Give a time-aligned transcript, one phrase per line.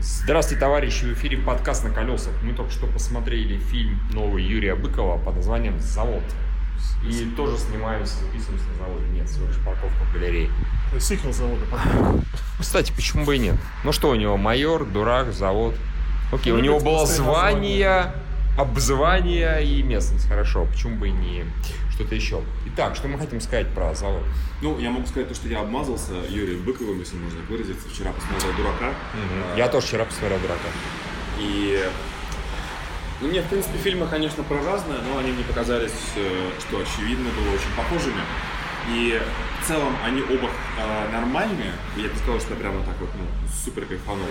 [0.00, 1.04] Здравствуйте, товарищи!
[1.06, 2.32] В эфире подкаст «На колесах».
[2.42, 6.22] Мы только что посмотрели фильм новый Юрия Быкова под названием «Завод».
[7.04, 9.06] И тоже снимаемся, записываемся на заводе.
[9.08, 10.50] Нет, всего лишь парковка в галерее.
[11.00, 11.64] Сиквел завода.
[12.60, 13.56] Кстати, почему бы и нет?
[13.82, 15.74] Ну что у него, майор, дурак, завод.
[16.30, 18.12] Окей, Ну, у него это было звание,
[18.56, 20.28] обзвание и местность.
[20.28, 21.44] Хорошо, почему бы и не
[21.98, 22.40] что-то еще.
[22.66, 24.22] Итак, что мы хотим сказать про завод?
[24.62, 27.88] Ну, я могу сказать то, что я обмазался Юрием Быковым, если можно так выразиться.
[27.88, 28.94] Вчера посмотрел «Дурака».
[29.14, 30.68] А, Я тоже вчера посмотрел дурака.
[31.40, 31.84] И...
[33.20, 37.30] Ну, мне, в принципе, фильмы, конечно, про разное, но они мне показались, э, что очевидно,
[37.30, 38.22] было очень похожими.
[38.94, 39.20] И
[39.62, 41.72] в целом они оба э, нормальные.
[41.96, 43.24] Я бы сказал, что я прямо так вот, ну,
[43.64, 44.26] супер кайфанул.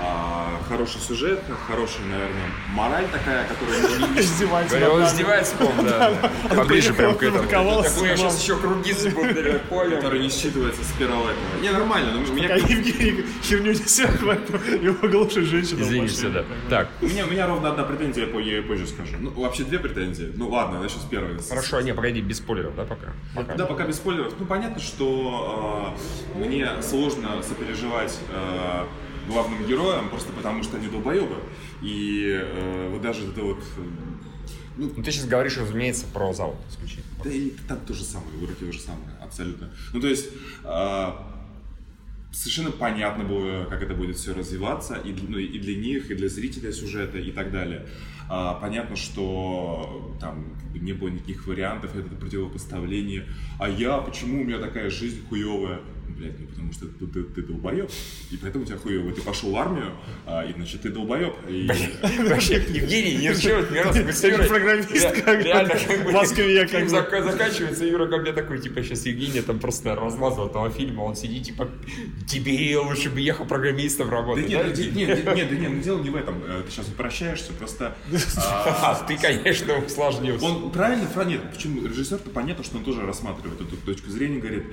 [0.00, 4.76] А, хороший сюжет, хорошая, наверное, мораль такая, которая Издевается.
[4.78, 6.12] Говорю, он издевается, да.
[6.48, 7.46] Поближе прям к этому.
[7.48, 9.28] Такой, я сейчас еще круги забуду,
[9.68, 9.96] полем.
[9.96, 11.62] который не считывается с первого этого.
[11.62, 15.78] Не, нормально, но у меня, А Евгений херню несет в этом, его глушит женщина.
[15.78, 16.18] в Извини, машине.
[16.18, 16.44] все, да.
[16.68, 19.14] Так, у меня, у меня ровно одна претензия, я по- я позже скажу.
[19.20, 20.32] Ну, вообще две претензии.
[20.34, 21.38] Ну, ладно, начну с первой.
[21.48, 23.08] хорошо, не, погоди, без спойлеров, да, пока?
[23.36, 23.54] Пока.
[23.54, 24.34] Да, пока без спойлеров.
[24.38, 25.94] Ну, понятно, что
[26.34, 28.86] э, мне сложно сопереживать э,
[29.28, 31.36] главным героям, просто потому что они долбоебы.
[31.82, 33.62] И э, вот даже это вот...
[34.76, 37.04] Ну, Ну, ты сейчас говоришь, разумеется, про завод исключительно.
[37.22, 39.70] да и там то же самое, в уроке то же самое, абсолютно.
[39.92, 40.28] Ну, то есть,
[40.64, 41.12] э,
[42.32, 46.28] совершенно понятно было, как это будет все развиваться, и, ну, и для них, и для
[46.28, 47.86] зрителя сюжета, и так далее.
[48.28, 53.26] А, понятно, что там не было никаких вариантов, это противопоставление.
[53.58, 55.80] А я, почему у меня такая жизнь хуевая?
[56.16, 57.90] Блядь, ну потому что ты, ты, ты долбоеб,
[58.30, 59.12] и поэтому у тебя хуево.
[59.12, 59.92] Ты пошел в армию,
[60.26, 61.34] а, и значит ты долбоеб.
[61.48, 61.68] И...
[62.28, 63.98] Вообще, Евгений не ржет ни разу.
[64.00, 66.88] Юрой- программист, как реально, как бы, в Москве, как бы.
[66.88, 71.44] заканчивается, Юра ко мне такой, типа, сейчас Евгений там просто размазывал этого фильма, он сидит,
[71.44, 71.68] типа,
[72.26, 74.48] тебе лучше бы ехал программистом работать.
[74.48, 76.42] нет, да, нет, нет, нет, да нет, ну, дело не в этом.
[76.46, 77.96] Э, Ты сейчас упрощаешься, просто...
[78.36, 80.44] а, ты, конечно, усложнился.
[80.44, 84.64] Он правильно, нет, почему режиссер-то понятно, что он тоже рассматривает эту точку зрения, говорит,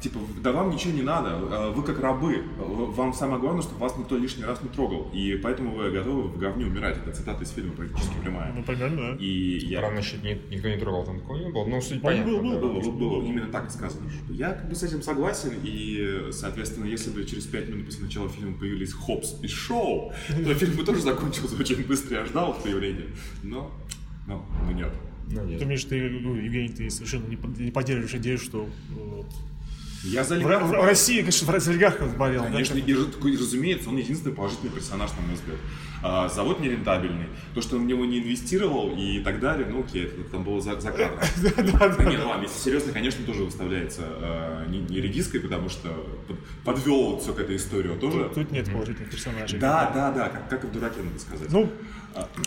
[0.00, 3.96] типа, да вам ничего не надо, а, вы как рабы, вам самое главное, чтобы вас
[3.98, 6.96] никто лишний раз не трогал, и поэтому вы готовы в говне умирать.
[6.96, 8.52] Это цитата из фильма практически прямая.
[8.54, 9.16] Ну, примерно, да.
[9.18, 9.80] И я...
[9.80, 11.64] Правда, насчет ни- никто не трогал, там такого не было.
[11.66, 12.32] Ну, суть Был, понятна.
[12.32, 12.58] был, да.
[12.58, 12.72] был.
[12.72, 14.08] Было, было, было, именно так и сказано.
[14.10, 18.04] что Я как бы с этим согласен, и, соответственно, если бы через пять минут после
[18.04, 22.52] начала фильма появились Хопс и Шоу, то фильм бы тоже закончился очень быстро, я ждал
[22.52, 23.06] их появления.
[23.42, 23.70] Но,
[24.26, 24.92] но, но нет.
[25.30, 25.58] Ну, нет.
[25.88, 29.26] Ты, ну, Евгений, ты совершенно не, не поддерживаешь идею, что вот,
[30.04, 32.42] Я за в, олигархов в- в России, конечно, за олигархов болел.
[32.42, 32.84] да, Конечно, раз-
[33.24, 35.58] и, разумеется, он единственный положительный персонаж, на мой взгляд.
[36.02, 37.26] А, завод нерентабельный.
[37.54, 40.60] То, что он в него не инвестировал и так далее, ну окей, это там было
[40.60, 41.18] за, за кадром.
[42.08, 45.88] Нет, ладно, если серьезно, конечно, тоже выставляется э, не, редиской, потому что
[46.28, 48.30] под- подвел вот все к этой истории тоже.
[48.34, 49.58] Тут, нет положительных персонажей.
[49.58, 51.50] Да, да, да, как, и в дураке надо сказать.
[51.50, 51.70] Ну,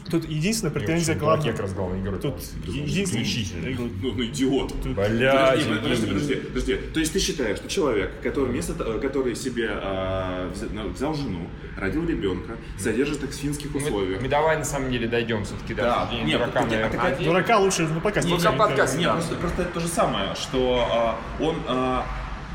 [0.10, 1.42] тут единственная претензия главная.
[1.44, 2.20] Дураке как раз главный герой.
[2.20, 2.36] Тут
[2.68, 3.76] единственная...
[3.78, 4.74] Ну, ну идиот.
[4.96, 6.76] Блядь, Подожди, подожди, подожди.
[6.94, 10.52] То есть ты считаешь, что человек, который, вместо, того- который себе а,
[10.94, 11.48] взял жену,
[11.78, 14.22] родил ребенка, содержит их в свинских Мы, условиях.
[14.22, 16.10] мы давай на самом деле дойдем все-таки до Да.
[16.12, 17.24] Нет, дурака, так- наверное, так-.
[17.24, 18.30] Дурака лучше на подкасте.
[18.30, 22.06] Ну, не- подкаст, Нет, просто, просто это то же самое, что а, он а,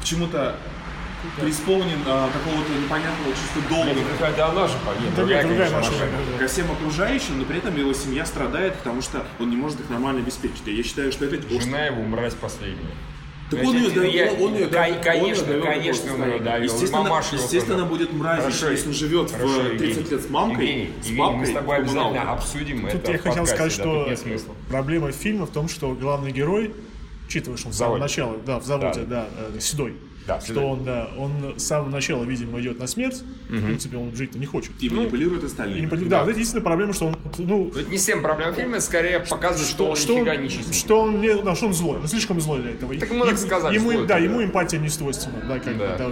[0.00, 0.56] почему-то
[1.40, 4.74] преисполнен а, какого-то непонятного чувства долга Это она же.
[4.84, 5.96] Да нет, другая конечно, машина.
[5.96, 6.38] машина.
[6.38, 9.90] ко всем окружающим, но при этом его семья страдает, потому что он не может их
[9.90, 10.66] нормально обеспечить.
[10.66, 11.36] И я считаю, что это...
[11.60, 12.94] Жена его мразь последняя.
[13.50, 14.70] Так он я- ее довел, я- он ее он
[15.02, 16.64] конечно, ее конечно, он ее довел.
[16.64, 17.88] Естественно, Мамаша его естественно, тоже.
[17.90, 20.10] будет мразь, Хорошо, если он живет хорошо, в 30 Евгений.
[20.10, 23.18] лет с мамкой, Евгений, с Евгений, бабкой мы с тобой обязательно обсудим Тут это я
[23.18, 23.76] в хотел подкасте, сказать,
[24.08, 26.74] да, что тут проблема фильма в том, что главный герой,
[27.28, 29.94] учитывая, что он с самого начала, да, в заводе, да, э, седой,
[30.26, 34.14] Да, что он, да, он с самого начала, видимо, идет на смерть, в принципе, он
[34.14, 34.72] жить-то не хочет.
[34.80, 35.80] И манипулирует И остальными.
[35.96, 39.68] не да, это единственная проблема, что он, ну, Это не всем проблема фильма, скорее показывает,
[39.68, 40.72] что, он что, нифига он, не чистый.
[40.74, 42.94] что он, не, да, что он злой, он слишком злой для этого.
[42.96, 45.92] Так ему надо Им- сказать, ему, злой да, ему эмпатия не свойственна, да, как Да.
[45.92, 46.10] бы, да.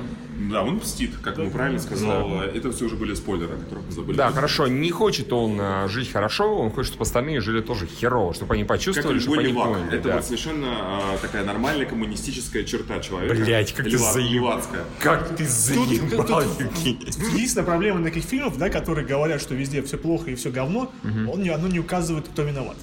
[0.51, 2.41] Да, он мстит, как мы правильно сказал.
[2.43, 4.17] Это все уже были спойлеры, о которых мы забыли.
[4.17, 8.35] Да, хорошо, не хочет он а, жить хорошо, он хочет, чтобы остальные жили тоже херово,
[8.35, 9.69] чтобы они Как почувствовали, и чтобы они левак.
[9.69, 9.99] поняли.
[9.99, 10.17] Это да.
[10.17, 13.35] вот совершенно а, такая нормальная коммунистическая черта человека.
[13.35, 14.63] Блять, как ты Лева- заебал.
[15.01, 16.43] Как ты заебал.
[16.85, 21.43] Единственная проблема таких фильмов, да, которые говорят, что везде все плохо и все говно, он
[21.43, 22.77] не, оно не указывает, кто виноват.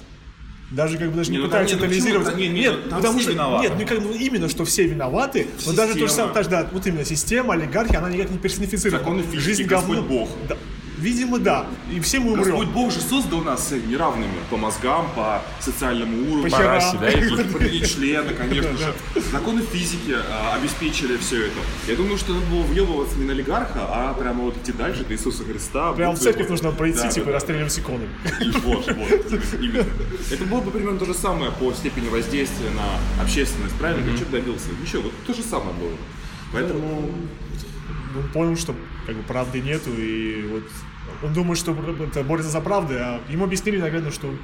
[0.72, 2.26] Даже как бы даже не, Не, ну пытаются нет, ну анализировать.
[2.26, 2.40] почему?
[2.42, 3.68] Не, не, нет, там потому что виноваты.
[3.68, 6.08] нет, ну как бы именно что все виноваты, но даже то же Система.
[6.28, 9.02] самое, даже, да, вот именно система, олигархия, она никак не персонифицирует.
[9.02, 10.02] Законы физики, Жизнь говно.
[10.02, 10.30] Бог.
[10.48, 10.56] Да.
[11.02, 11.66] Видимо, да.
[11.90, 12.44] И все мы умрем.
[12.44, 16.72] Господь Бог же создал нас неравными по мозгам, по социальному уровню, По херам.
[16.74, 18.94] расе, да, и по по члена, конечно же.
[19.32, 21.58] Законы физики а, обеспечили все это.
[21.88, 25.12] Я думаю, что надо было въебываться не на олигарха, а прямо вот идти дальше до
[25.14, 25.92] Иисуса Христа.
[25.92, 27.32] Прям в церковь нужно пройти, типа, да.
[27.32, 28.08] расстреливать иконы.
[28.62, 29.84] Вот, вот, именно.
[30.30, 34.02] Это было бы примерно то же самое по степени воздействия на общественность, правильно?
[34.08, 34.68] Как человек добился?
[34.80, 35.96] Ничего, вот то же самое было.
[36.52, 37.10] Поэтому
[38.14, 38.74] Ну, он понял, что
[39.06, 40.64] как бы правды нету, и вот
[41.22, 41.72] он думает, что
[42.04, 44.34] это борется за правду, а ему объяснили, наверное, что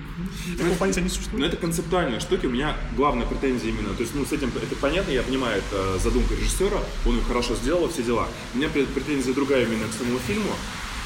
[0.57, 1.45] такого понятия не Но существует.
[1.47, 2.47] это концептуальные штуки.
[2.47, 3.95] У меня главная претензия именно.
[3.95, 7.55] То есть, ну, с этим это понятно, я понимаю, это задумка режиссера, он ее хорошо
[7.57, 8.29] сделал, все дела.
[8.55, 10.51] У меня пре- претензия другая именно к самому фильму.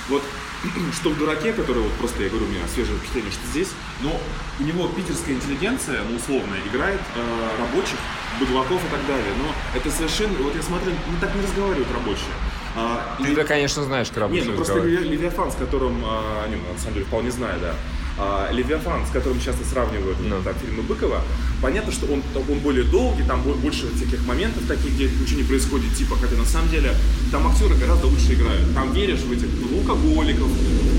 [0.09, 0.23] Вот
[0.95, 3.69] что в дураке, который вот просто, я говорю, у меня свежее впечатление, что здесь,
[4.03, 4.21] но
[4.61, 7.99] у него питерская интеллигенция, ну, условно, играет э, рабочих,
[8.39, 9.33] быдлаков и так далее.
[9.39, 12.31] Но это совершенно, вот я смотрю, ну, так не разговаривают рабочие.
[12.75, 16.49] А, и- Ты, да, конечно, знаешь, как не, рабочий ну просто Левиафан, с которым, а,
[16.49, 17.75] не, ну, на самом деле вполне знаю, да.
[18.19, 20.43] А, Левиафан, с которым часто сравнивают ну, Ну.
[20.43, 21.23] там, фильмы Быкова,
[21.63, 25.45] понятно, что он, он более долгий, там бо- больше всяких моментов таких, где ничего не
[25.47, 26.95] происходит, типа, хотя на самом деле
[27.31, 28.75] там актеры гораздо лучше играют.
[28.75, 29.47] Там веришь в этих
[29.79, 30.49] алкоголиков,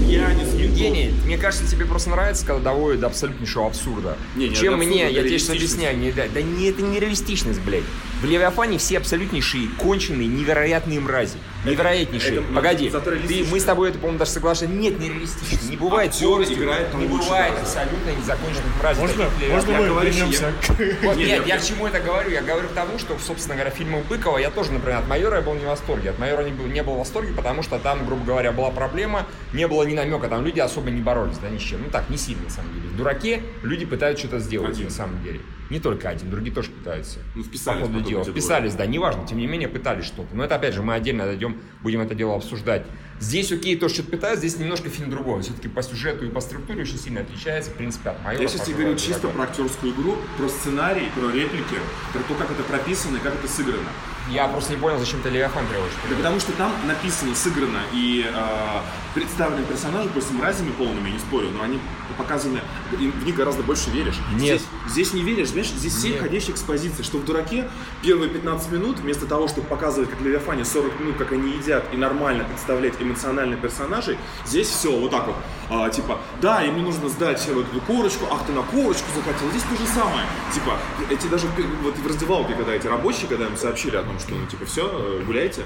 [0.08, 0.60] пьяниц, ментов.
[0.60, 4.18] Евгений, мне кажется, тебе просто нравится, когда доводят до абсолютнейшего абсурда.
[4.36, 7.62] Не, не, Чем мне, я тебе сейчас объясняю, не, да, да не, это не реалистичность,
[7.62, 7.84] блядь.
[8.22, 11.38] В Левиафане все абсолютнейшие, конченые, невероятные мрази.
[11.66, 12.40] Невероятнейшие.
[12.42, 14.78] это, Погоди, ты, мы с тобой это, по-моему, даже соглашаемся.
[14.78, 15.70] Нет, не реалистично.
[15.70, 19.02] Не бывает полностью- там Не бывает абсолютно незаконченных мразей.
[19.02, 19.78] Можно, можно Левиафана.
[19.80, 20.70] мы говорю, вернемся к...
[21.04, 22.30] Вот, Нет, нет, я- я к чему это говорю?
[22.32, 25.42] Я говорю к тому, что, собственно говоря, фильмы Быкова я тоже, например, от «Майора» я
[25.42, 26.10] был не в восторге.
[26.12, 29.26] От «Майора» не был, не был в восторге, потому что там, грубо говоря, была проблема,
[29.54, 31.82] не было ни намека, там люди особо не боролись, да, ни с чем.
[31.84, 32.88] Ну так, не сильно, на самом деле.
[32.90, 34.86] В «Дураке» люди пытаются что-то сделать, Один.
[34.86, 35.40] на самом деле.
[35.70, 37.20] Не только один, другие тоже пытаются.
[37.36, 38.24] Ну, вписались По ходу дела.
[38.24, 40.36] Вписались, да, неважно, тем не менее пытались что-то.
[40.36, 42.86] Но это, опять же, мы отдельно дойдем, будем это дело обсуждать.
[43.20, 45.42] Здесь, окей, тоже что-то пытаются, здесь немножко фильм другой.
[45.42, 48.42] Все-таки по сюжету и по структуре очень сильно отличается, в принципе, от «Майора».
[48.42, 51.78] Я сейчас тебе говорю чисто про актерскую игру, про сценарий, про реплики,
[52.12, 53.90] про то, как это прописано и как это сыграно.
[54.30, 55.94] Я просто не понял, зачем ты Левиафан приводишь.
[56.10, 58.80] Да потому что там написано, сыграно и э,
[59.14, 61.80] представлены персонажи, и мразями полными, не спорю, но они
[62.18, 62.62] показаны,
[62.92, 64.20] в них гораздо больше веришь.
[64.34, 64.62] Нет.
[64.62, 66.22] Здесь, здесь не веришь, знаешь, здесь все Нет.
[66.22, 67.70] ходящие экспозиции, что в «Дураке»
[68.02, 71.98] первые 15 минут, вместо того, чтобы показывать, как Левиафане 40 минут, как они едят, и
[71.98, 75.36] нормально представлять эмоционально персонажей, здесь все вот так вот,
[75.70, 79.64] а, типа, да, не нужно сдать вот эту корочку, ах, ты на корочку захотел, здесь
[79.64, 80.26] то же самое.
[80.54, 80.78] Типа,
[81.10, 81.48] эти даже
[81.84, 85.22] вот в раздевалке, когда эти рабочие, когда им сообщили о том, что, ну, типа, все,
[85.26, 85.64] гуляйте,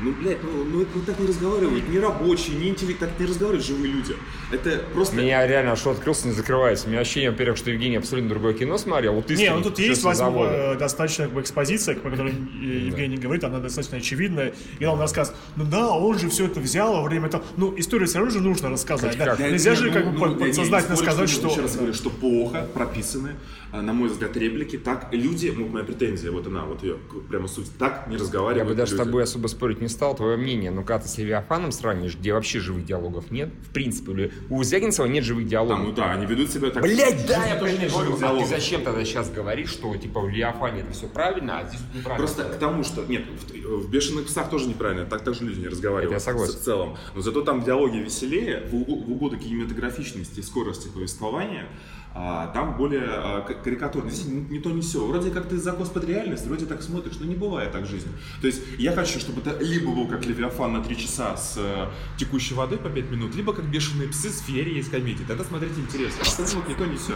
[0.00, 3.26] ну, блядь, ну, ну, это вот так не разговаривают, ни рабочие, ни интеллект, так не
[3.26, 4.14] разговаривают живые люди.
[4.52, 5.16] Это просто...
[5.16, 6.86] Меня реально что открылся, не закрывается.
[6.86, 9.14] У меня ощущение, во-первых, что Евгений абсолютно другое кино смотрел.
[9.14, 10.50] Вот Не, ну тут есть, завода.
[10.74, 14.54] э, достаточно как бы, экспозиция, по которой э, Евгений говорит, она достаточно очевидная.
[14.78, 17.44] И он рассказывает, ну да, он же все это взял во время того.
[17.56, 19.16] Ну, историю все равно же нужно рассказать.
[19.16, 19.36] Как- да.
[19.36, 19.40] как?
[19.50, 21.48] Нельзя Не, же ну, как бы ну, я не- не подсознательно сказать, что...
[21.48, 23.30] Еще раз говорю, что плохо прописаны,
[23.72, 26.96] а, на мой взгляд, реплики, так люди, ну, моя претензия, вот она, вот ее,
[27.28, 30.14] прямо суть, так не Я разговаривают бы даже с тобой особо спорить не стал.
[30.16, 34.12] Твое мнение, ну когда ты с Левиафаном сравнишь, где вообще живых диалогов нет, в принципе,
[34.12, 35.84] или у Звягинцева нет живых А, диалогов.
[35.84, 36.82] ну да, они ведут себя так...
[36.82, 38.16] Блять, да, я тоже нет говорю.
[38.20, 41.80] А ты зачем тогда сейчас говоришь, что типа в Левиафане это все правильно, а здесь
[41.94, 42.26] неправильно?
[42.26, 43.04] Просто к тому, что...
[43.04, 46.12] Нет, в, в «Бешеных псах» тоже неправильно, так также люди не разговаривают.
[46.12, 46.54] Это я согласен.
[46.54, 46.96] В, в целом.
[47.14, 51.66] Но зато там диалоги веселее, в, угу- в угоду кинематографичности и скорости повествования,
[52.14, 54.10] а, там более а, карикатурно.
[54.10, 55.06] Здесь не, не то, не все.
[55.06, 58.10] Вроде как ты закос под реальность, вроде так смотришь, но не бывает так в жизни.
[58.40, 61.88] То есть я хочу, чтобы это либо был как Левиафан на 3 часа с э,
[62.16, 65.24] текущей водой по 5 минут, либо как «Бешеные псы» с феерией из комедии.
[65.26, 66.20] Тогда смотреть интересно.
[66.20, 67.14] А остальное вот не то, не все.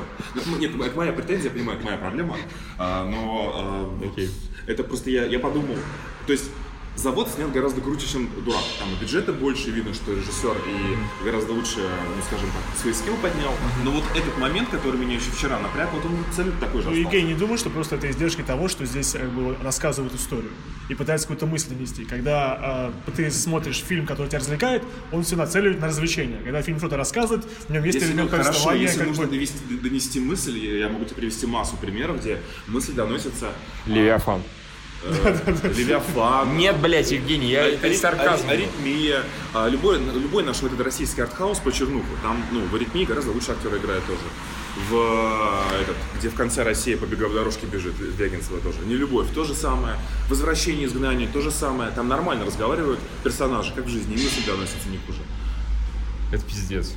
[0.58, 2.36] Нет, это моя претензия, я понимаю, это моя проблема.
[2.78, 4.30] А, но а, Окей.
[4.66, 5.76] это просто я, я подумал.
[6.26, 6.50] То есть
[6.96, 8.62] завод снят гораздо круче, чем дурак.
[8.78, 13.16] Там и бюджета больше, видно, что режиссер и гораздо лучше, ну скажем так, свои скилл
[13.16, 13.54] поднял.
[13.84, 16.90] Но вот этот момент, который меня еще вчера напряг, вот он абсолютно такой же.
[16.90, 16.94] Ну.
[16.94, 20.50] Евгений не думает, что просто это издержки того, что здесь как бы, рассказывают историю
[20.88, 22.04] и пытаются какую-то мысль нести.
[22.04, 26.40] Когда э, ты смотришь фильм, который тебя развлекает, он все нацеливает на развлечение.
[26.42, 29.30] Когда фильм что-то рассказывает, в нем есть элемент хорошо, если как нужно бы...
[29.32, 33.52] довести, донести мысль, я я могу тебе привести массу примеров, где мысль доносится
[33.86, 34.40] Левиафан.
[34.40, 34.61] э,
[35.04, 38.48] Левиафан, Нет, блядь, Евгений, я это сарказм.
[38.48, 39.22] ари- Аритмия.
[39.54, 42.06] А, Любой, любой наш вот этот российский артхаус по чернуху.
[42.22, 44.20] Там, ну, в аритмии гораздо лучше актеры играют тоже.
[44.88, 48.78] В э, этот, где в конце России по беговой дорожке бежит Звягинцева тоже.
[48.86, 49.96] Не любовь, то же самое.
[50.30, 51.90] Возвращение изгнания, то же самое.
[51.90, 55.18] Там нормально разговаривают персонажи, как в жизни, и мысли доносятся не хуже.
[56.32, 56.92] Это пиздец.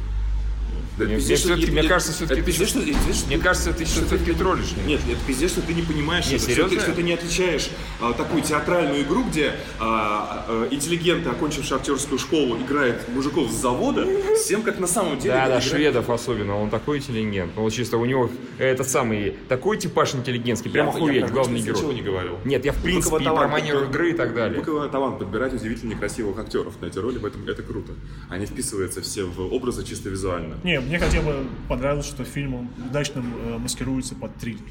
[0.98, 3.84] Да, Мне, пиздец, все-таки, мне кажется, все-таки это пиздец, что- пиздец, что мне кажется, ты
[3.84, 4.74] все-таки троллишь.
[4.88, 6.80] Нет, это пиздец, что ты не понимаешь Не, это, серьезно?
[6.80, 7.70] что ты не отличаешь
[8.00, 14.08] а, такую театральную игру, где а, а, интеллигенты, окончившие актерскую школу, играют мужиков с завода,
[14.38, 15.34] с тем, как на самом деле...
[15.34, 17.52] Да, да, играют- шведов особенно, он такой интеллигент.
[17.58, 21.74] Он чисто у него этот самый такой типаж интеллигентский, прямо Я- охуеть, про главный Костина
[21.76, 21.96] ничего герой.
[21.96, 22.38] не говорил.
[22.46, 24.60] Нет, я в принципе Быкова и про талант манеру подбир- игры и так далее.
[24.62, 27.92] Быкова талант подбирать удивительно некрасивых актеров на эти роли, поэтому это круто.
[28.30, 30.55] Они вписываются все в образы чисто визуально.
[30.64, 34.62] Не, мне хотя бы понравилось, что фильм он удачно э, маскируется под триллер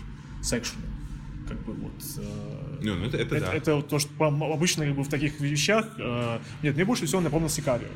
[0.43, 0.85] с экшеном.
[1.49, 1.93] Как бы вот...
[2.83, 3.53] Ну, ну это, это, это, да.
[3.55, 5.87] это вот то, что обычно как бы в таких вещах...
[5.99, 7.89] э, нет, мне больше всего напомнил Сикарио.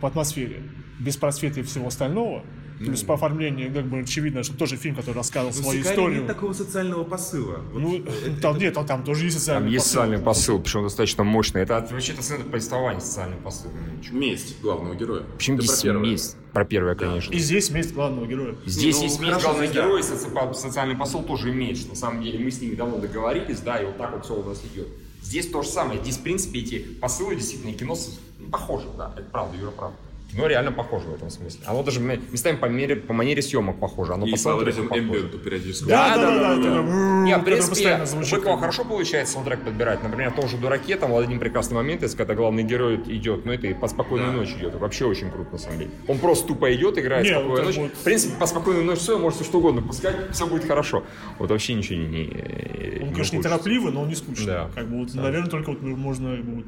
[0.00, 0.62] По атмосфере.
[0.98, 2.44] Без просвета и всего остального.
[2.78, 6.18] Плюс по оформлению, как бы очевидно, что тоже фильм, который рассказывал Ну, В свою историю.
[6.18, 7.60] нет такого социального посыла.
[7.72, 8.04] Вот Ну,
[8.42, 9.92] там нет, там, там тоже есть Там социальный есть посыл.
[10.02, 11.62] социальный посыл, причем достаточно мощный.
[11.62, 13.70] Это вообще это центр повествования социальный посыл.
[14.10, 15.22] месть главного героя.
[15.36, 16.36] Почему Это здесь про месть?
[16.52, 17.32] Про первое, конечно.
[17.32, 18.54] И здесь месть главного героя.
[18.66, 20.02] Здесь ну, есть месть главного героя,
[20.34, 23.76] по- социальный посыл тоже имеет, что на самом деле мы с ними давно договорились, да,
[23.78, 24.88] и вот так вот все у нас идет.
[25.22, 26.00] Здесь то же самое.
[26.02, 27.96] Здесь, в принципе, эти посылы действительно и кино
[28.38, 29.92] ну, похожи, да, это правда, Юра прав.
[30.32, 31.60] Кино реально похоже в этом смысле.
[31.66, 34.14] Оно даже местами по, мере, по манере съемок похоже.
[34.14, 35.88] Оно И по этим эмбиенту периодически.
[35.88, 38.00] Да, да, да, да, это, м, Не, в принципе.
[38.32, 40.02] Быкова хорошо получается саундтрек подбирать.
[40.02, 43.52] Например, в том же «Дураке», там один прекрасный момент есть, когда главный герой идет, ну
[43.52, 44.32] это и по «Спокойной Да.
[44.32, 44.74] ночи» идет.
[44.74, 45.90] Вообще очень круто, на самом деле.
[46.08, 47.76] Он просто тупо идет, играет Не, «Спокойную ночь».
[47.76, 51.04] вот- В принципе, по «Спокойной ночи» все, может все что угодно пускать, все будет хорошо.
[51.38, 52.06] Вот вообще ничего не...
[52.08, 54.46] не Он, не конечно, неторопливый, но он не скучный.
[54.46, 54.70] Да.
[54.74, 56.66] Как бы вот, наверное, только вот можно, вот,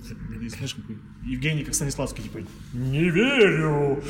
[0.77, 2.38] бы Евгений как Станиславский, типа,
[2.73, 3.00] не
[3.50, 4.02] верю.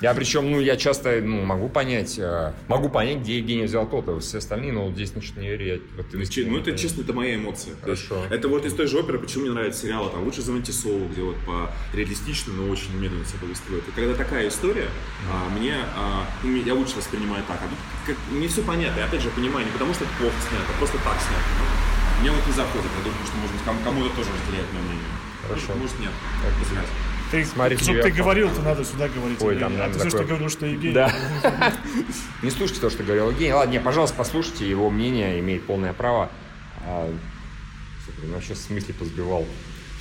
[0.00, 4.18] Я причем, ну, я часто ну, могу понять, э, могу понять, где Евгений взял то-то,
[4.20, 5.66] все остальные, но вот здесь, значит, не верю.
[5.66, 7.74] Я, вот, Ну, че- Ну, это честно, это моя эмоция.
[7.80, 8.24] Хорошо.
[8.30, 11.22] Это вот из той же оперы, почему мне нравятся сериалы, там, «Лучше звоните Солу», где
[11.22, 13.86] вот по реалистично, но очень медленно себя повествует.
[13.88, 14.88] И когда такая история,
[15.30, 17.58] а, мне, а, ну, я лучше воспринимаю так.
[17.62, 20.34] А тут как, мне все понятно, и опять же, понимаю, не потому что это плохо
[20.48, 21.48] снято, а просто так снято.
[21.58, 21.64] Ну,
[22.22, 25.10] Мне вот не заходит, я думаю, что, может быть, кому- кому-то тоже разделяет мое мнение.
[25.42, 25.74] Хорошо.
[25.74, 26.14] Может, нет.
[26.42, 26.86] Так, Не.
[27.32, 29.40] Ты, Смотрите чтобы ты говорил, то надо сюда говорить.
[29.40, 29.76] Ой, Евгений.
[29.78, 30.94] там, а ты все, что такое- говорил, что Евгений.
[30.94, 31.12] Да.
[32.42, 33.54] Не слушайте то, что говорил Евгений.
[33.54, 36.30] Ладно, не, пожалуйста, послушайте, его мнение имеет полное право.
[36.86, 37.10] А,
[38.22, 39.46] ну, сейчас в смысле позбивал.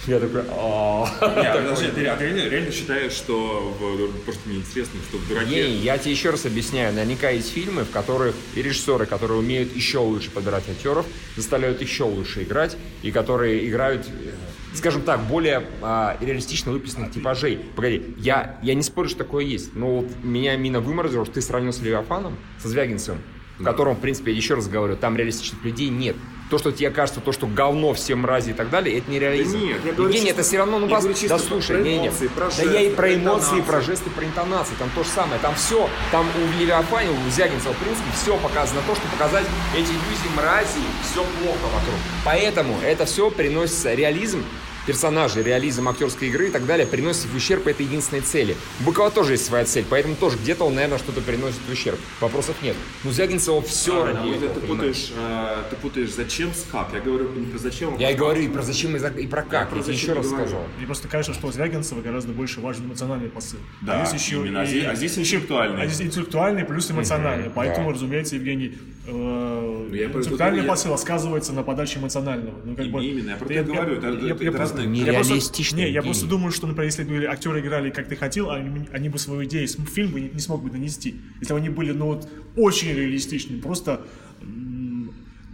[0.08, 1.06] Я такой, «А».
[1.22, 5.60] Не, подожди, ты реально, реально считаешь, что в, просто мне интересно, что в дураке.
[5.60, 6.94] Евгений, я тебе еще раз объясняю.
[6.94, 11.06] Наверняка есть фильмы, в которых и режиссеры, которые умеют еще лучше подбирать актеров,
[11.38, 14.32] заставляют еще лучше играть, и которые играют, э,
[14.74, 17.60] скажем так, более а, реалистично выписанных типажей.
[17.76, 21.42] Погоди, я, я не спорю, что такое есть, но вот меня Мина выморозила, что ты
[21.42, 23.18] сравнил с Левиафаном, со Звягинцем,
[23.60, 26.16] в котором, в принципе, я еще раз говорю, там реалистичных людей нет.
[26.52, 29.54] То, что тебе кажется, то, что говно, все мрази и так далее, это не реализм.
[29.54, 31.06] Да нет, я говорю Евгений, чисто- это все равно, ну, вас...
[31.06, 31.98] да слушай, про не.
[32.00, 35.10] эмоции, про да я и жесты, про эмоции, про жесты, про интонации, там то же
[35.10, 39.46] самое, там все, там у Левиафане, у Звягинцева, в принципе, все показано, то, что показать
[39.74, 41.96] эти иллюзии мрази, все плохо вокруг.
[42.26, 44.44] Поэтому это все приносится, реализм
[44.88, 48.56] персонажей, реализм актерской игры и так далее приносит в ущерб этой единственной цели.
[48.80, 52.00] У Быкова тоже есть своя цель, поэтому тоже где-то он, наверное, что-то приносит в ущерб.
[52.20, 52.76] Вопросов нет.
[53.04, 54.96] Но Звягинцева все А, ради мой взгляд, этого, ты понимаешь?
[54.96, 56.94] путаешь, а, ты путаешь зачем с как.
[56.94, 59.08] Я говорю не про зачем, а Я и про говорю и про зачем, и, за-
[59.10, 59.70] и про Я как.
[59.70, 60.46] про Я тебе зачем еще раз и говорю.
[60.48, 60.68] сказал.
[60.78, 63.60] Мне просто кажется, что у Звягинцева гораздо больше важен эмоциональный посыл.
[63.82, 64.62] Да, именно.
[64.62, 65.82] А здесь- а здесь интеллектуальный.
[65.84, 67.50] А здесь интеллектуальный плюс эмоциональный.
[67.54, 67.94] Поэтому, да.
[67.96, 72.56] разумеется, Евгений, э, я интеллектуальный я- посыл сказывается на подаче эмоционального.
[72.64, 75.90] Ну, как бы, именно, я про это говорю, это- это- это я просто- Нереалистично, Не,
[75.92, 79.18] я просто думаю, что, например, если бы актеры играли, как ты хотел, они, они бы
[79.18, 81.16] свою идею, с- фильм бы не, не смог бы донести.
[81.40, 84.02] Если бы они были, ну вот, очень реалистичны, просто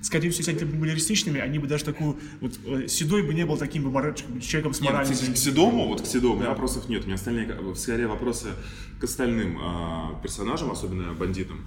[0.01, 3.33] скорее всего, если они бы были реалистичными, они бы даже такую, вот, э, Седой бы
[3.33, 3.91] не был таким бы
[4.41, 5.15] человеком с Нет, моральной...
[5.15, 7.03] к, к Седому, вот к Седому меня вопросов нет.
[7.03, 8.47] У меня остальные, скорее вопросы
[8.99, 11.63] к остальным а, персонажам, особенно бандитам.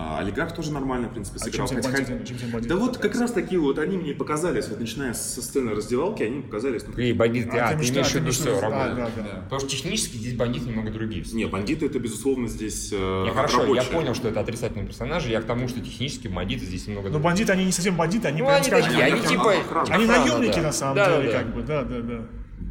[0.00, 1.68] А, олигарх тоже нормально, в принципе, чем сыграл.
[1.68, 4.68] тебе Хотя- бандиты- чем тебе бандиты да вот как раз такие вот они мне показались,
[4.68, 6.82] вот начиная со сцены раздевалки, они показались.
[6.86, 8.96] Ну, И бандит, а, ты ты имеешь в виду виду- работает.
[8.96, 9.40] да, да, да.
[9.44, 11.24] Потому что технически здесь бандиты немного другие.
[11.32, 13.92] не, бандиты это безусловно здесь э, Не, хорошо, я рабочие.
[13.92, 17.24] понял, что это отрицательные персонажи, я к тому, что технически бандиты здесь немного Но другие.
[17.24, 19.52] бандиты, они не совсем бандиты, они, Ну, прям они скажем, такие, они они типа...
[19.52, 19.94] охрана.
[19.94, 20.62] Они охрана, наемники, да.
[20.62, 22.26] на самом Да, деле, да, как бы, да, да, да.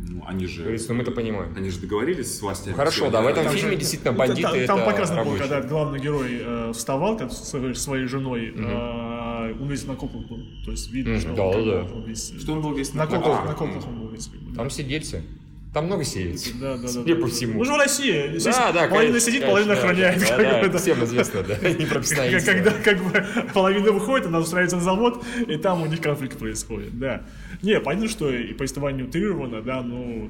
[0.09, 0.63] Ну, они же...
[0.63, 1.53] То есть, ну, мы-то понимаем.
[1.55, 2.75] Они же договорились с властями.
[2.75, 5.23] Хорошо, Всё, да, в этом Там фильме же- действительно ну, бандиты Там, там это показано
[5.25, 10.25] было, когда главный герой э, вставал как, с своей- женой, э, он весь на куклах
[10.27, 10.39] был.
[10.65, 11.93] То есть видно, Мгм, что да, он, да, да.
[11.93, 12.33] он весь...
[12.39, 14.27] Что он был весь На на- куклах, А, на куклах он был весь.
[14.27, 14.55] как бы, да.
[14.57, 15.23] Там сидельцы.
[15.73, 16.41] Там много сеют.
[16.59, 16.87] Да, да, да.
[16.87, 17.21] Судя да.
[17.21, 17.59] по всему.
[17.59, 18.29] Мы же в России.
[18.37, 20.19] Здесь Да, да, половина конечно, сидит, конечно, половина да, охраняет.
[20.19, 20.77] да, да, да.
[20.77, 22.41] Всем известно, да, непрофессионально.
[22.41, 26.97] Когда как бы половина выходит, она устраивается на завод, и там у них конфликт происходит,
[26.97, 27.25] да.
[27.61, 30.29] Не, понятно, что и повествование утрировано, да, но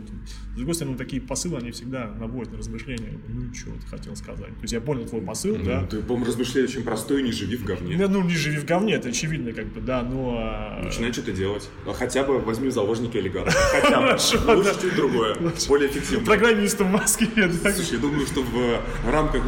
[0.58, 3.20] с другой стороны, такие посылы, они всегда наводят на размышления.
[3.28, 4.48] Ну, что ты хотел сказать?
[4.48, 5.82] То есть я понял твой посыл, да.
[5.82, 7.96] Ну, Ты, по-моему, размышляешь очень простой, не живи в говне.
[7.96, 10.36] Ну, ну, не живи в говне, это очевидно, как бы, да, но...
[10.40, 11.70] а, Начинай что-то делать.
[11.86, 13.52] Хотя бы возьми заложники олигарха.
[13.72, 14.08] Хотя бы.
[14.08, 15.27] Лучше да.
[15.34, 15.68] Чуть другое.
[15.68, 16.26] Более эффективно.
[16.26, 17.72] Программистом в Москве, да.
[17.74, 19.44] Слушай, я думаю, что в рамках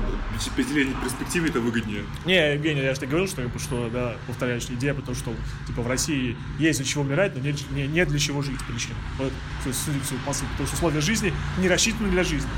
[0.55, 2.03] пятилетней перспективы это выгоднее.
[2.25, 5.33] Не, Евгений, я же тебе говорил, что, что да, повторяешь, идея, потому что,
[5.67, 8.95] типа, в России есть для чего умирать, но нет, не, нет для чего жить причин.
[9.17, 9.31] Вот,
[9.63, 12.49] судя по потому что условия жизни не рассчитаны для жизни.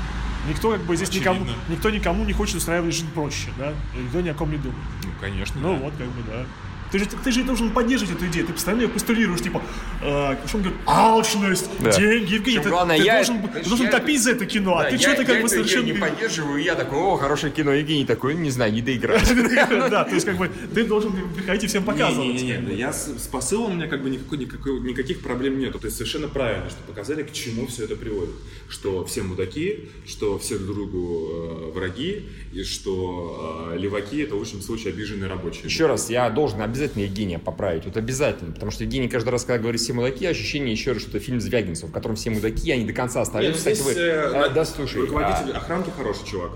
[0.48, 4.20] Никто, как бы, здесь никому, никто никому не хочет устраивать жизнь проще, да, и никто
[4.20, 4.82] ни о ком не думает.
[5.04, 5.60] Ну, конечно.
[5.60, 6.44] Ну, вот, как бы, да.
[6.92, 9.62] Ты же, ты же должен поддерживать эту идею, ты постоянно ее постулируешь, типа,
[10.02, 11.90] э, что он говорит, алчность, Да.
[11.90, 14.82] деньги, Евгений, ты, главное, ты я должен, ты должен я топить за это кино, а
[14.84, 15.84] Да, ты я- что-то как я бы совершенно...
[15.86, 19.22] не поддерживаю, и я такой, о, хорошее кино, Евгений такой, не знаю, не доиграть.
[19.92, 22.28] Да, то есть, как бы, ты должен приходить и всем показывать.
[22.28, 25.78] Не-не-не, да я с, посылом у меня как бы никаких проблем нету.
[25.78, 28.34] То есть совершенно правильно, что показали, к чему все это приводит.
[28.68, 34.38] Что все мудаки, что все друг другу э, враги, и что э, леваки это в
[34.38, 35.64] лучшем случае обиженные рабочие.
[35.64, 39.58] Еще раз, я должен обязательно Евгения поправить, вот обязательно, потому что Евгений каждый раз, когда
[39.60, 42.84] говорит «все мудаки», ощущение еще раз, что это фильм Звягинцев, в котором все мудаки, они
[42.84, 43.52] до конца Нет, остаются.
[43.52, 46.50] ну, Кстати, здесь, вы- э, а, да, слушай, руководитель а, охранки хороший чувак.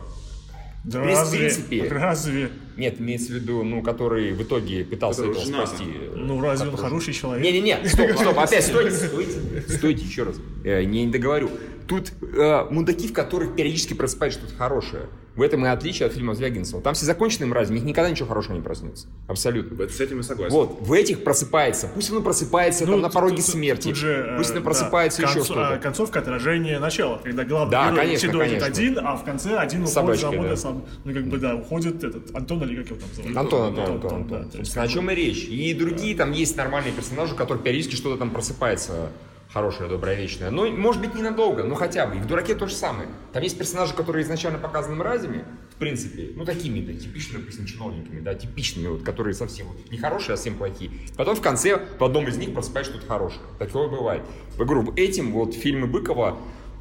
[0.84, 1.38] Да В разве?
[1.40, 1.88] принципе.
[1.88, 2.50] Разве?
[2.76, 5.68] нет, имеется в виду, ну, который в итоге пытался Который этого женат.
[5.68, 5.84] спасти.
[6.14, 7.42] Ну разве он хороший человек?
[7.44, 9.32] Не-не-не, стоп, стоп, опять стойте, стойте,
[9.68, 10.36] стойте еще раз.
[10.64, 11.50] Э, не договорю.
[11.88, 15.06] Тут э, мудаки, в которых периодически просыпает что-то хорошее.
[15.36, 16.80] В этом и отличие от фильма Звягинцева.
[16.80, 19.06] Там все законченные мрази, в них никогда ничего хорошего не проснется.
[19.28, 19.76] Абсолютно.
[19.76, 20.54] Вот С этим я согласен.
[20.54, 21.90] Вот, в этих просыпается.
[21.94, 23.88] Пусть оно просыпается там на пороге тут- смерти.
[23.88, 25.74] тут же, э, Пусть оно да, просыпается еще концу- что-то.
[25.74, 28.82] а, Концовка отражение начала, когда главный Да, герой конечно, седой идет конечно.
[28.82, 30.56] один, а в конце один уходит Собачкой, за да.
[30.56, 33.36] сам, ну как бы да, уходит этот Антон или как его там зовут?
[33.36, 34.28] Антон, Антон, Антон, да, Антон.
[34.28, 35.44] то есть, Собственно, о чем и речь.
[35.44, 39.10] И другие там есть нормальные персонажи, у которых периодически что-то там просыпается
[39.52, 40.50] хорошее, доброе, вечное.
[40.50, 42.16] Но, может быть, ненадолго, но хотя бы.
[42.16, 43.08] И в «Дураке» то же самое.
[43.32, 48.20] Там есть персонажи, которые изначально показаны мразями, в принципе, ну, такими, да, типичными, допустим, чиновниками,
[48.20, 50.90] да, типичными, вот, которые совсем вот, не хорошие, а совсем плохие.
[51.16, 53.42] Потом в конце в одном из них просыпается что-то хорошее.
[53.58, 54.22] Такое бывает.
[54.58, 56.38] Я говорю, этим вот фильмы Быкова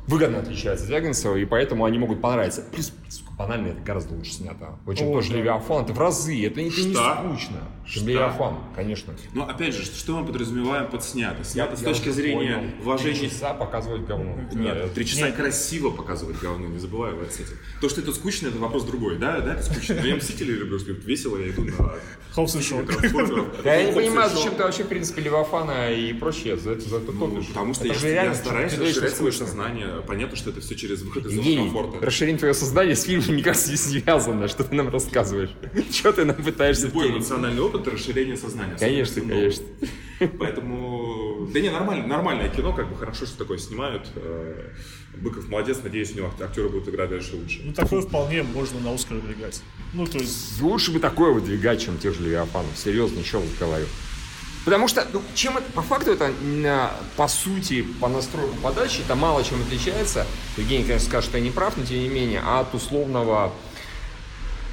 [0.07, 2.63] выгодно отличаются от Звягинцева, и поэтому они могут понравиться.
[2.71, 2.93] Плюс,
[3.37, 4.77] банально, это гораздо лучше снято.
[4.85, 5.37] Очень тоже да.
[5.37, 7.15] Левиафан, это в разы, это, не- это не Что?
[7.15, 7.57] скучно.
[7.85, 8.05] Что?
[8.05, 9.13] Левиафан, конечно.
[9.33, 11.43] Но опять же, что мы подразумеваем под снято?
[11.43, 12.71] Снято с Я точки зрения понял.
[12.83, 14.35] вложения Три часа показывать говно.
[14.53, 15.35] Нет, три часа Нет.
[15.35, 17.53] красиво показывать говно, не забывай вот с этим.
[17.81, 19.39] То, что это скучно, это вопрос другой, да?
[19.41, 19.95] Да, это скучно.
[19.99, 21.93] Но я Мстители люблю, что весело, я иду на...
[22.31, 22.81] Хоббс и Шоу.
[23.63, 26.97] Да я не понимаю, зачем ты вообще, в принце Левиафана и прочее за это, за
[26.97, 27.47] это Ну, топишь.
[27.47, 30.01] потому что я, стараюсь расширять свое сознание.
[30.07, 32.05] Понятно, что это все через выход из комфорта.
[32.05, 34.47] расширение твоего сознания с фильмом никак не связано.
[34.47, 35.49] Что ты нам рассказываешь?
[35.91, 38.77] Что ты нам пытаешься Любой эмоциональный опыт– расширение сознания.
[38.79, 39.65] Конечно, конечно.
[40.39, 44.07] Поэтому, да не, нормально, нормальное кино, как бы хорошо, что такое снимают.
[44.15, 44.69] Э,
[45.17, 47.61] Быков молодец, надеюсь, у него актеры будут играть дальше лучше.
[47.63, 49.61] Ну такое вполне можно на Оскар выдвигать.
[49.93, 52.77] Ну то есть, Лучше бы такое выдвигать, чем тех же Левиафанов.
[52.77, 53.85] Серьезно, еще раз говорю.
[54.65, 59.15] Потому что, ну, чем это, по факту это, на- по сути, по настройку подачи, это
[59.15, 60.25] мало чем отличается.
[60.57, 63.51] Евгений, конечно, скажет, что я не прав, но тем не менее, от условного,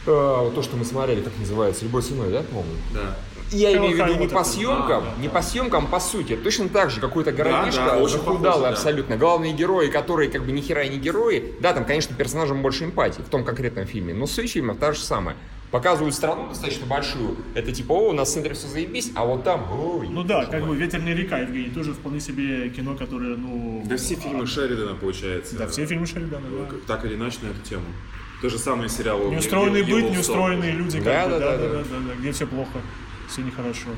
[0.07, 2.73] э, то, что мы смотрели, как называется, «Любой ценой», да, по-моему?
[2.95, 3.17] Да.
[3.51, 6.37] Я имею в виду не по съемкам, да, да, не по съемкам, а по сути.
[6.37, 8.69] Точно так же какой-то городишко, да, очень захудалый да.
[8.71, 9.19] абсолютно.
[9.19, 11.55] Главные герои, которые как бы ни хера и не герои.
[11.61, 15.01] Да, там, конечно, персонажам больше эмпатии в том конкретном фильме, но суть фильма та же
[15.01, 15.37] самая.
[15.73, 17.35] Показывают страну достаточно большую.
[17.55, 20.07] Это типа, о, у нас в центре все заебись, а вот там, ой.
[20.07, 23.83] ну да, как бы «Ветреная река», Евгений, тоже вполне себе кино, которое, ну...
[23.87, 25.57] Да все фильмы Шеридана, получается.
[25.57, 26.77] Да, все фильмы Шеридана, да.
[26.87, 27.87] Так или иначе на эту тему.
[28.43, 31.69] То же самое сериал Неустроенный быт, неустроенные люди, как Да, бы, да, да, да, да,
[31.69, 31.85] да.
[31.85, 32.83] да, да, где все плохо,
[33.29, 33.89] все нехорошо.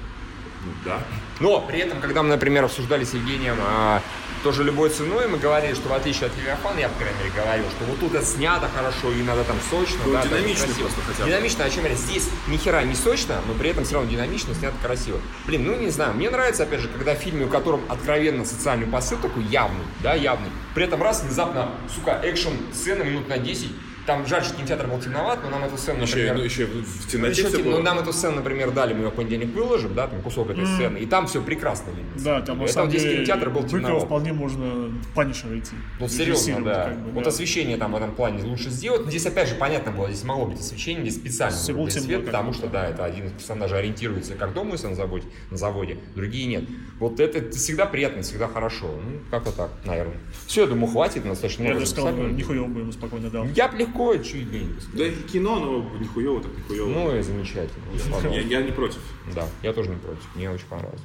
[0.65, 1.03] Ну, Да.
[1.41, 4.01] Но при этом, когда мы, например, обсуждали с Евгением а,
[4.45, 7.65] тоже любой ценой, мы говорили, что в отличие от Левиафана, я, по крайней мере, говорил,
[7.71, 9.99] что вот тут это снято хорошо, и надо там сочно.
[10.05, 10.87] Ну, да, динамично красиво.
[10.87, 11.31] просто хотя бы.
[11.31, 14.55] Динамично, о чем я Здесь ни хера не сочно, но при этом все равно динамично,
[14.55, 15.19] снято красиво.
[15.47, 18.87] Блин, ну не знаю, мне нравится, опять же, когда в фильме, у котором откровенно социальный
[18.87, 23.71] посыл такой явный, да, явный, при этом раз внезапно, сука, экшн сцена минут на 10,
[24.07, 26.37] там жаль, что кинотеатр был темноват, но нам эту сцену, Еще, например...
[26.37, 27.77] ну, еще в темноте еще все тем- было.
[27.79, 30.67] ну, нам эту сцену, например, дали, мы ее в понедельник выложим, да, там кусок этой
[30.67, 32.11] сцены, и там все прекрасно видно.
[32.17, 34.05] Да, там на самом здесь деле кинотеатр был темноват.
[34.05, 35.75] вполне можно Панишера идти.
[35.99, 36.85] Вот серьезно, да.
[36.91, 37.31] как бы, Вот да.
[37.31, 39.05] освещение там в этом плане лучше сделать.
[39.05, 42.53] Но здесь опять же понятно было, здесь могло быть освещение, здесь специально темно, свет, потому
[42.53, 46.47] что, да, это один из персонажей ориентируется как дома, если на заводе, на заводе, другие
[46.47, 46.65] нет.
[46.99, 48.87] Вот это, всегда приятно, всегда хорошо.
[48.87, 50.17] Ну, как-то так, наверное.
[50.47, 53.45] Все, я думаю, хватит, достаточно Я даже сказал, нихуя бы ему спокойно дал.
[53.55, 54.69] Я легко, чуть не.
[54.93, 56.89] Да и кино, но нихуево так нихуево.
[56.89, 57.85] Ну и замечательно.
[58.31, 58.99] я, я не против.
[59.35, 60.23] Да, я тоже не против.
[60.35, 61.03] Мне очень понравилось.